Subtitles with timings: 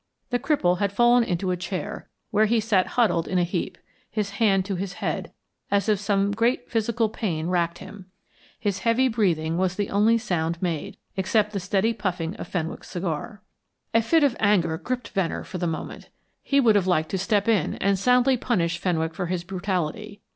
[0.31, 3.77] The cripple had fallen into a chair, where he sat huddled in a heap,
[4.09, 5.31] his hand to his head,
[5.69, 8.07] as if some great physical pain racked him.
[8.59, 13.43] His heavy breathing was the only sound made, except the steady puffing of Fenwick's cigar.
[13.93, 16.09] A fit of anger gripped Venner for the moment;
[16.41, 20.19] he would have liked to step in and soundly punish Fenwick for his brutality.